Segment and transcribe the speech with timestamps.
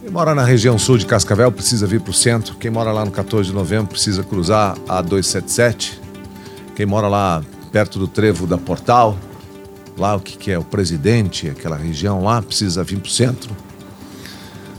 [0.00, 2.54] Quem mora na região sul de Cascavel precisa vir para o centro.
[2.56, 6.00] Quem mora lá no 14 de novembro precisa cruzar a 277.
[6.74, 9.18] Quem mora lá perto do trevo da Portal,
[9.98, 13.54] lá o que, que é o presidente, aquela região lá, precisa vir para o centro.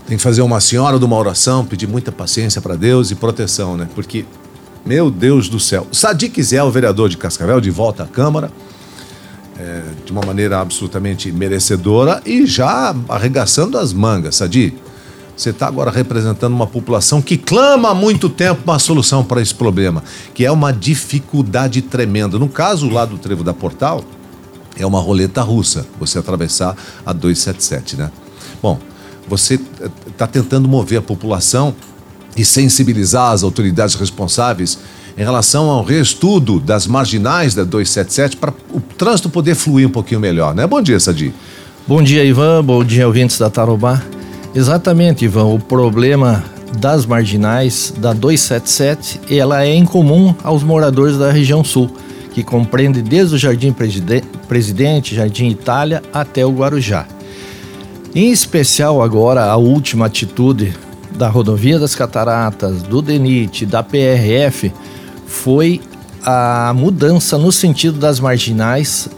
[0.08, 3.76] Tem que fazer uma senhora de uma oração, pedir muita paciência para Deus e proteção,
[3.76, 3.88] né?
[3.94, 4.24] Porque,
[4.84, 5.86] meu Deus do céu.
[5.92, 8.50] Sadiq Zé, o vereador de Cascavel, de volta à Câmara,
[9.56, 14.74] é, de uma maneira absolutamente merecedora e já arregaçando as mangas, Sadi.
[15.36, 19.54] Você está agora representando uma população que clama há muito tempo uma solução para esse
[19.54, 20.02] problema,
[20.34, 22.38] que é uma dificuldade tremenda.
[22.38, 24.04] No caso lá do Trevo da Portal,
[24.76, 28.10] é uma roleta russa, você atravessar a 277, né?
[28.62, 28.78] Bom,
[29.28, 29.58] você
[30.06, 31.74] está tentando mover a população
[32.36, 34.78] e sensibilizar as autoridades responsáveis
[35.16, 40.20] em relação ao reestudo das marginais da 277 para o trânsito poder fluir um pouquinho
[40.20, 40.66] melhor, né?
[40.66, 41.32] Bom dia, Sadi.
[41.86, 42.64] Bom dia, Ivan.
[42.64, 44.02] Bom dia, ouvintes da Tarobá.
[44.54, 45.44] Exatamente, Ivan.
[45.44, 46.44] O problema
[46.78, 51.90] das marginais da 277, ela é incomum aos moradores da região sul,
[52.34, 53.74] que compreende desde o Jardim
[54.48, 57.06] Presidente, Jardim Itália até o Guarujá.
[58.14, 60.74] Em especial agora a última atitude
[61.16, 64.70] da rodovia das Cataratas, do DENIT, da PRF,
[65.26, 65.80] foi
[66.24, 69.08] a mudança no sentido das marginais,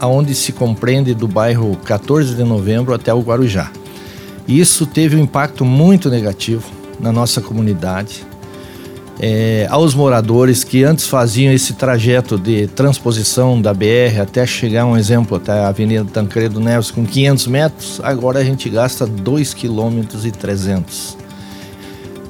[0.00, 3.70] aonde se compreende do bairro 14 de novembro até o Guarujá.
[4.50, 8.26] Isso teve um impacto muito negativo na nossa comunidade.
[9.22, 14.96] É, aos moradores que antes faziam esse trajeto de transposição da BR até chegar, um
[14.96, 20.02] exemplo, até a Avenida Tancredo Neves com 500 metros, agora a gente gasta 2 km
[20.24, 21.16] e 300.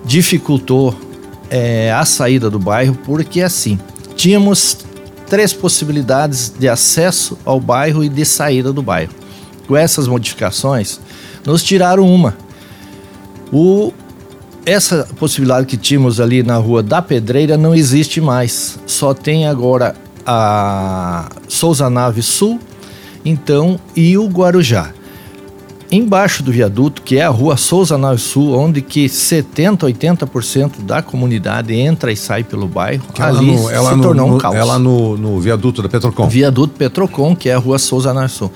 [0.04, 0.94] Dificultou
[1.48, 3.78] é, a saída do bairro, porque assim,
[4.14, 4.76] tínhamos
[5.26, 9.14] três possibilidades de acesso ao bairro e de saída do bairro.
[9.66, 11.00] Com essas modificações,
[11.44, 12.36] nos tiraram uma.
[13.52, 13.92] O,
[14.64, 18.78] essa possibilidade que tínhamos ali na rua da Pedreira não existe mais.
[18.86, 22.60] Só tem agora a Souza Nave Sul,
[23.24, 24.92] então, e o Guarujá
[25.90, 31.02] embaixo do viaduto, que é a rua Souza Nave Sul, onde que 70, 80% da
[31.02, 34.54] comunidade entra e sai pelo bairro, que ali no, se no, tornou um caos.
[34.54, 36.28] Ela no, no viaduto da Petrocom.
[36.28, 38.52] Viaduto Petrocom, que é a rua Souza Nave Sul.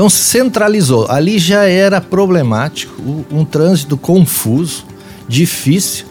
[0.00, 1.06] Então centralizou.
[1.10, 4.86] Ali já era problemático, um trânsito confuso,
[5.28, 6.06] difícil.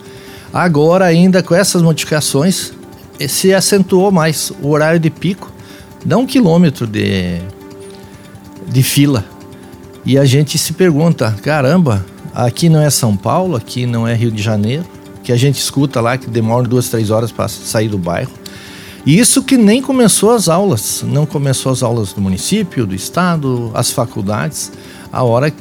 [0.54, 2.72] Agora, ainda com essas modificações,
[3.28, 4.54] se acentuou mais.
[4.62, 5.52] O horário de pico
[6.06, 7.40] dá um quilômetro de,
[8.68, 9.26] de fila
[10.06, 12.06] e a gente se pergunta: caramba,
[12.36, 14.86] aqui não é São Paulo, aqui não é Rio de Janeiro,
[15.24, 18.34] que a gente escuta lá que demora duas, três horas para sair do bairro.
[19.06, 23.72] E isso que nem começou as aulas, não começou as aulas do município, do estado,
[23.74, 24.72] as faculdades.
[25.12, 25.52] A hora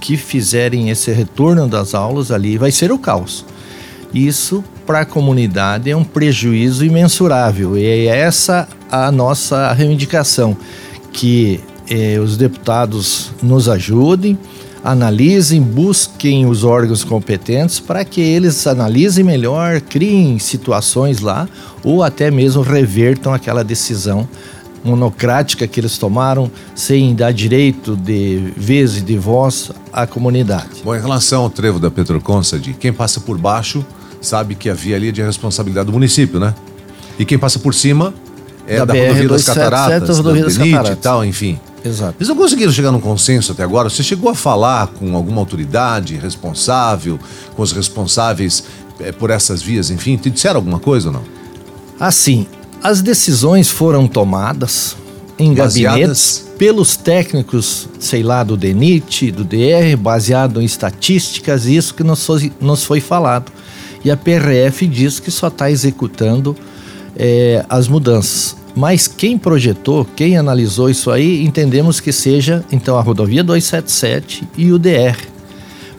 [0.00, 3.44] que fizerem esse retorno das aulas ali vai ser o caos.
[4.12, 10.56] Isso para a comunidade é um prejuízo imensurável e é essa a nossa reivindicação
[11.12, 14.38] que eh, os deputados nos ajudem,
[14.84, 21.48] analisem, busquem os órgãos competentes para que eles analisem melhor, criem situações lá
[21.82, 24.28] ou até mesmo revertam aquela decisão
[24.84, 30.82] monocrática que eles tomaram sem dar direito de vez e de voz à comunidade.
[30.84, 33.82] Bom, em relação ao trevo da Petroconsa, de quem passa por baixo
[34.20, 36.54] sabe que a via ali é de responsabilidade do município, né?
[37.18, 38.12] E quem passa por cima
[38.66, 41.58] é da, da rodovia das Cataratas, da Denite e tal, enfim.
[41.84, 42.16] Exato.
[42.18, 43.90] Eles não conseguiram chegar num consenso até agora?
[43.90, 47.18] Você chegou a falar com alguma autoridade responsável,
[47.54, 48.64] com os responsáveis
[48.98, 50.16] é, por essas vias, enfim?
[50.16, 51.22] Te disseram alguma coisa ou não?
[52.00, 52.46] Assim,
[52.82, 54.96] as decisões foram tomadas
[55.38, 55.98] em Baseadas...
[55.98, 62.24] gabinetes pelos técnicos, sei lá, do DENIT, do DR, baseado em estatísticas, isso que nos
[62.24, 63.52] foi, nos foi falado.
[64.04, 66.56] E a PRF diz que só está executando
[67.16, 68.56] é, as mudanças.
[68.76, 74.72] Mas quem projetou, quem analisou isso aí, entendemos que seja então a rodovia 277 e
[74.72, 75.16] o DR.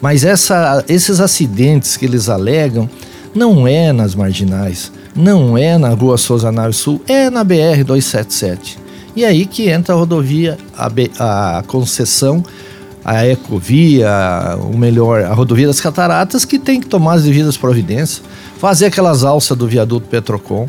[0.00, 2.88] Mas essa, esses acidentes que eles alegam
[3.34, 8.78] não é nas marginais, não é na Rua Souza Naves Sul, é na BR 277.
[9.14, 12.44] E aí que entra a rodovia, a, a concessão,
[13.02, 14.10] a ecovia,
[14.60, 18.20] o melhor, a rodovia das cataratas, que tem que tomar as devidas providências,
[18.58, 20.68] fazer aquelas alças do viaduto Petrocom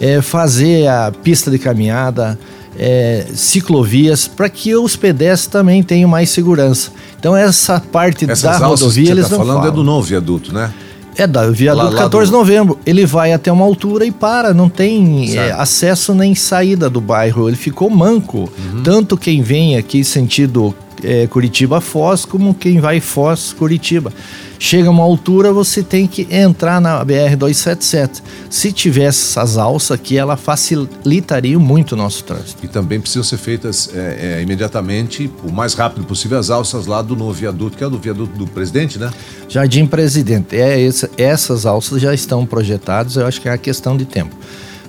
[0.00, 2.38] é, fazer a pista de caminhada,
[2.78, 6.90] é, ciclovias, para que os pedestres também tenham mais segurança.
[7.18, 9.72] Então essa parte Essas da rodovia eles tá não falando falam.
[9.72, 10.72] é do novo viaduto, né?
[11.16, 12.78] É da viaduto lá, lá 14 de novembro.
[12.86, 17.48] Ele vai até uma altura e para, não tem é, acesso nem saída do bairro.
[17.48, 18.50] Ele ficou manco.
[18.72, 18.82] Uhum.
[18.82, 20.74] Tanto quem vem aqui sentido
[21.04, 24.12] é, Curitiba-Foz como quem vai Foz-Curitiba.
[24.58, 28.20] Chega uma altura, você tem que entrar na BR-277.
[28.50, 32.62] Se tivesse essas alças aqui, ela facilitaria muito o nosso trânsito.
[32.62, 37.00] E também precisam ser feitas é, é, imediatamente, o mais rápido possível, as alças lá
[37.00, 39.10] do novo viaduto, que é o do viaduto do presidente, né?
[39.48, 40.54] Jardim Presidente.
[40.54, 44.36] É, essa, essas alças já estão projetadas, eu acho que é a questão de tempo.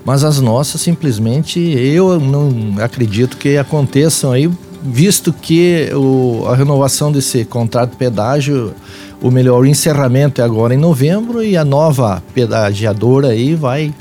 [0.03, 4.49] Mas as nossas, simplesmente, eu não acredito que aconteçam aí,
[4.81, 8.73] visto que o, a renovação desse contrato de pedágio
[9.21, 13.93] o melhor o encerramento é agora em novembro e a nova pedagiadora aí vai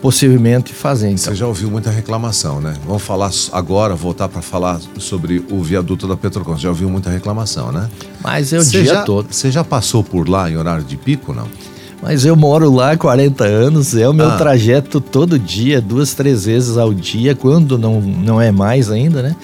[0.00, 1.08] possivelmente fazer.
[1.08, 1.18] Então.
[1.18, 2.74] Você já ouviu muita reclamação, né?
[2.86, 6.56] Vamos falar agora, voltar para falar sobre o viaduto da Petrocon.
[6.56, 7.88] Você já ouviu muita reclamação, né?
[8.22, 9.28] Mas é o dia já, todo.
[9.30, 11.46] Você já passou por lá em horário de pico, não?
[12.02, 14.36] Mas eu moro lá há 40 anos, é o meu ah.
[14.36, 19.34] trajeto todo dia, duas, três vezes ao dia, quando não, não é mais ainda, né?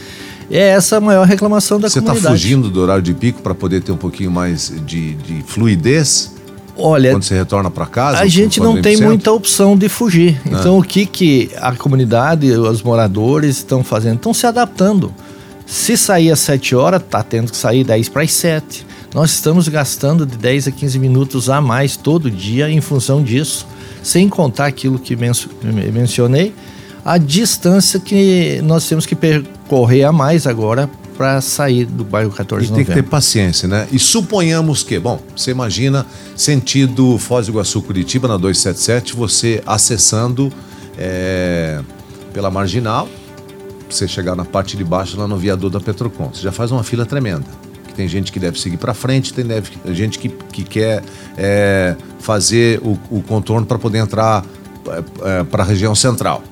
[0.50, 2.38] É essa a maior reclamação da Você tá comunidade.
[2.38, 5.42] Você está fugindo do horário de pico para poder ter um pouquinho mais de, de
[5.44, 6.32] fluidez?
[6.76, 8.20] Olha, quando você retorna para casa?
[8.20, 10.40] A gente não tem muita opção de fugir.
[10.46, 10.48] Ah.
[10.52, 14.16] Então, o que, que a comunidade, os moradores estão fazendo?
[14.16, 15.14] Estão se adaptando.
[15.66, 18.86] Se sair às 7 horas, tá tendo que sair 10 para as 7.
[19.14, 23.66] Nós estamos gastando de 10 a 15 minutos a mais todo dia em função disso,
[24.02, 26.54] sem contar aquilo que mencionei,
[27.04, 29.16] a distância que nós temos que
[29.70, 32.92] percorrer a mais agora para sair do bairro 14 de novembro.
[32.92, 33.86] E tem que ter paciência, né?
[33.92, 40.52] E suponhamos que, bom, você imagina sentido Foz do Iguaçu Curitiba na 277, você acessando
[40.98, 41.80] é,
[42.32, 43.08] pela marginal,
[43.88, 46.30] você chegar na parte de baixo lá no viaduto da Petrocon.
[46.32, 47.46] Você já faz uma fila tremenda.
[47.94, 51.02] Tem gente que deve seguir para frente, tem deve, gente que, que quer
[51.36, 54.44] é, fazer o, o contorno para poder entrar
[54.86, 56.42] é, é para a região central.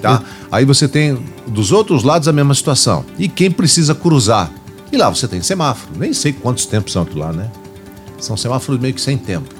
[0.00, 0.22] Tá?
[0.50, 3.04] Aí você tem dos outros lados a mesma situação.
[3.18, 4.50] E quem precisa cruzar?
[4.90, 5.92] E lá você tem semáforo.
[5.98, 7.50] Nem sei quantos tempos são aquilo lá, né?
[8.18, 9.54] São semáforos meio que sem tempo.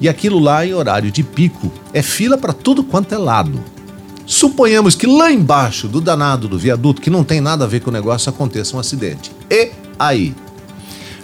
[0.00, 3.60] E aquilo lá em horário de pico é fila para tudo quanto é lado.
[4.26, 7.90] Suponhamos que lá embaixo do danado do viaduto, que não tem nada a ver com
[7.90, 9.30] o negócio, aconteça um acidente.
[9.50, 10.34] E aí?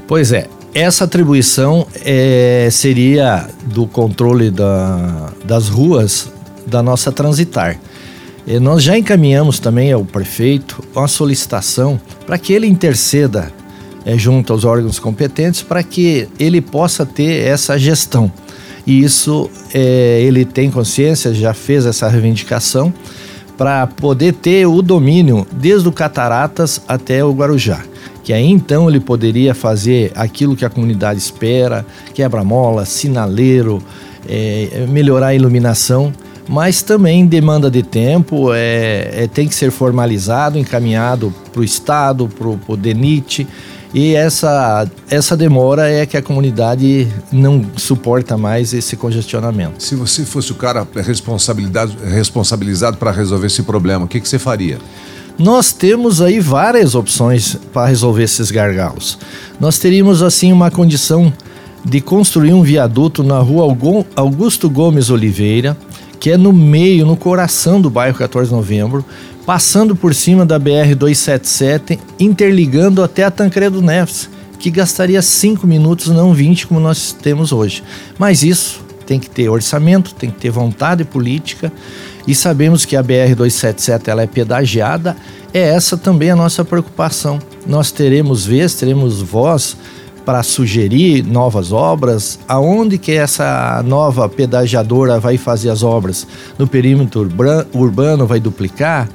[0.06, 6.30] Pois é, essa atribuição é, seria do controle da, das ruas
[6.66, 7.78] da nossa transitar.
[8.46, 13.52] E nós já encaminhamos também ao prefeito uma solicitação para que ele interceda
[14.04, 18.32] é, junto aos órgãos competentes para que ele possa ter essa gestão.
[18.86, 22.92] E isso é, ele tem consciência, já fez essa reivindicação
[23.56, 27.84] para poder ter o domínio desde o Cataratas até o Guarujá.
[28.24, 31.84] Que aí então ele poderia fazer aquilo que a comunidade espera,
[32.14, 33.82] quebra-mola, sinaleiro,
[34.28, 36.12] é, melhorar a iluminação
[36.50, 42.28] mas também demanda de tempo, é, é tem que ser formalizado, encaminhado para o Estado,
[42.28, 43.46] para o DENIT,
[43.94, 49.80] e essa, essa demora é que a comunidade não suporta mais esse congestionamento.
[49.80, 54.78] Se você fosse o cara responsabilizado para resolver esse problema, o que, que você faria?
[55.38, 59.18] Nós temos aí várias opções para resolver esses gargalos.
[59.60, 61.32] Nós teríamos assim uma condição
[61.84, 63.64] de construir um viaduto na rua
[64.16, 65.76] Augusto Gomes Oliveira,
[66.20, 69.02] que é no meio, no coração do bairro 14 de Novembro,
[69.46, 74.28] passando por cima da BR 277, interligando até a Tancredo Neves,
[74.58, 77.82] que gastaria 5 minutos, não 20 como nós temos hoje.
[78.18, 81.72] Mas isso tem que ter orçamento, tem que ter vontade política
[82.28, 85.16] e sabemos que a BR 277 ela é pedagiada,
[85.54, 87.38] é essa também a nossa preocupação.
[87.66, 89.76] Nós teremos vez, teremos voz
[90.30, 92.38] para sugerir novas obras?
[92.46, 96.24] Aonde que essa nova pedagiadora vai fazer as obras?
[96.56, 97.28] No perímetro
[97.74, 99.08] urbano vai duplicar?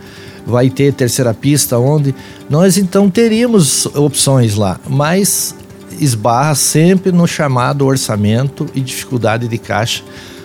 [0.45, 2.13] Vai ter terceira pista onde?
[2.49, 5.55] Nós então teríamos opções lá, mas
[6.01, 10.03] esbarra sempre no chamado orçamento e dificuldade de caixa.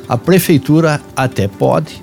[0.09, 2.01] A prefeitura até pode,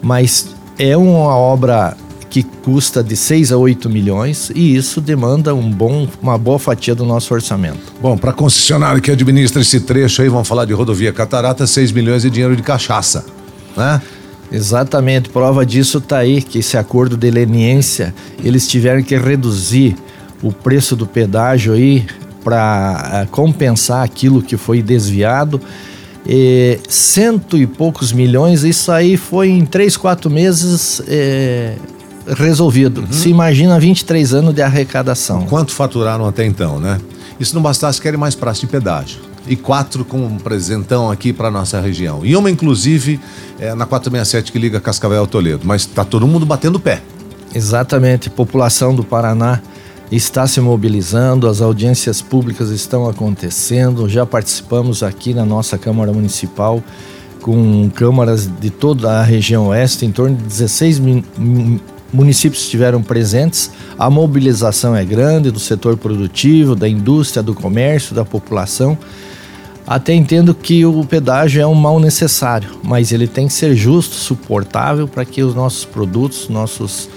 [0.00, 1.96] mas é uma obra
[2.34, 6.92] que custa de 6 a 8 milhões e isso demanda um bom, uma boa fatia
[6.92, 7.92] do nosso orçamento.
[8.02, 12.22] Bom, para concessionário que administra esse trecho aí, vamos falar de rodovia Catarata, 6 milhões
[12.22, 13.24] de dinheiro de cachaça,
[13.76, 14.02] né?
[14.50, 18.12] Exatamente, prova disso está aí, que esse acordo de leniência,
[18.42, 19.94] eles tiveram que reduzir
[20.42, 22.04] o preço do pedágio aí
[22.42, 25.60] para eh, compensar aquilo que foi desviado.
[26.26, 31.76] E cento e poucos milhões, isso aí foi em três, quatro meses é,
[32.26, 33.02] resolvido.
[33.02, 33.12] Uhum.
[33.12, 35.46] Se imagina 23 anos de arrecadação.
[35.46, 37.00] Quanto faturaram até então, né?
[37.38, 39.20] Isso não bastasse, querem mais praça de pedágio.
[39.46, 42.20] E quatro com um presentão aqui para nossa região.
[42.24, 43.20] E uma, inclusive,
[43.58, 45.62] é, na 467 que liga Cascavel ao Toledo.
[45.64, 47.02] Mas tá todo mundo batendo pé.
[47.54, 48.30] Exatamente.
[48.30, 49.60] População do Paraná
[50.10, 56.82] está se mobilizando, as audiências públicas estão acontecendo, já participamos aqui na nossa Câmara Municipal
[57.40, 61.02] com câmaras de toda a região oeste, em torno de 16
[62.14, 63.70] municípios estiveram presentes.
[63.98, 68.96] A mobilização é grande do setor produtivo, da indústria, do comércio, da população.
[69.86, 74.14] Até entendo que o pedágio é um mal necessário, mas ele tem que ser justo,
[74.14, 77.10] suportável para que os nossos produtos, nossos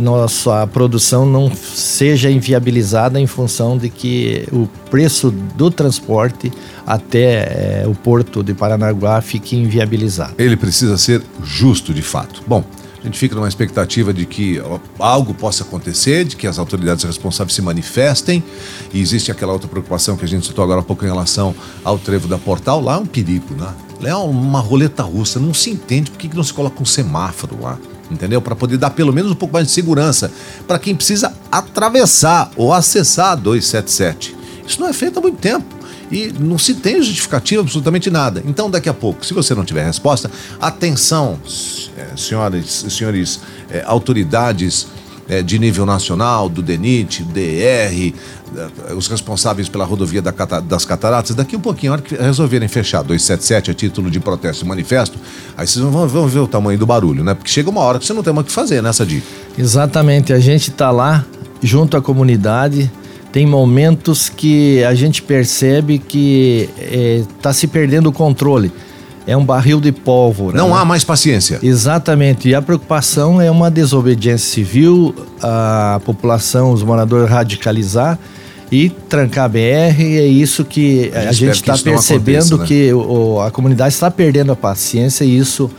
[0.00, 6.52] nossa produção não seja inviabilizada em função de que o preço do transporte
[6.86, 10.34] até é, o porto de Paranaguá fique inviabilizado.
[10.38, 12.42] Ele precisa ser justo de fato.
[12.46, 12.62] Bom,
[13.00, 14.60] a gente fica numa expectativa de que
[14.98, 18.42] algo possa acontecer, de que as autoridades responsáveis se manifestem.
[18.92, 21.98] E existe aquela outra preocupação que a gente citou agora há pouco em relação ao
[21.98, 22.80] trevo da Portal.
[22.80, 23.72] Lá é um perigo, né?
[24.00, 25.38] Lá é uma roleta russa.
[25.38, 27.78] Não se entende por que não se coloca um semáforo lá
[28.10, 28.40] entendeu?
[28.40, 30.32] Para poder dar pelo menos um pouco mais de segurança
[30.66, 34.34] para quem precisa atravessar ou acessar a 277.
[34.66, 35.77] Isso não é feito há muito tempo
[36.10, 38.42] e não se tem justificativa absolutamente nada.
[38.46, 41.38] Então, daqui a pouco, se você não tiver resposta, atenção,
[41.96, 44.86] é, senhoras e senhores é, autoridades
[45.28, 48.14] é, de nível nacional, do DENIT, DR,
[48.96, 53.02] os responsáveis pela rodovia da das Cataratas, daqui um pouquinho, a hora que resolverem fechar
[53.02, 55.18] 277 a título de protesto e manifesto,
[55.56, 57.34] aí vocês vão, vão ver o tamanho do barulho, né?
[57.34, 59.26] Porque chega uma hora que você não tem mais o que fazer nessa dica.
[59.58, 61.24] Exatamente, a gente está lá
[61.62, 62.90] junto à comunidade.
[63.32, 66.68] Tem momentos que a gente percebe que
[67.36, 68.72] está é, se perdendo o controle
[69.28, 70.56] é um barril de pólvora.
[70.56, 70.76] Não né?
[70.76, 71.58] há mais paciência.
[71.62, 72.48] Exatamente.
[72.48, 78.18] E a preocupação é uma desobediência civil, a população, os moradores radicalizar
[78.72, 80.00] e trancar a BR.
[80.00, 82.64] É isso que a, a gente está percebendo né?
[82.66, 85.70] que o, a comunidade está perdendo a paciência e isso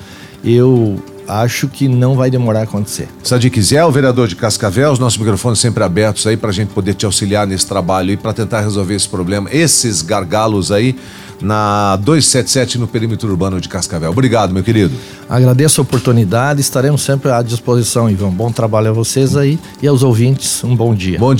[0.43, 0.99] eu
[1.29, 3.07] acho que não vai demorar a acontecer.
[3.23, 6.69] Sadiq Zé, o vereador de Cascavel, os nossos microfones sempre abertos aí para a gente
[6.69, 10.95] poder te auxiliar nesse trabalho e para tentar resolver esse problema, esses gargalos aí
[11.41, 14.11] na 277 no perímetro urbano de Cascavel.
[14.11, 14.93] Obrigado, meu querido.
[15.29, 18.31] Agradeço a oportunidade, estaremos sempre à disposição, Ivan.
[18.31, 20.63] Bom trabalho a vocês aí e aos ouvintes.
[20.63, 21.19] Um bom dia.
[21.19, 21.33] Bom